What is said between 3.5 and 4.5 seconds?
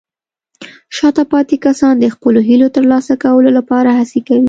لپاره هڅې کوي.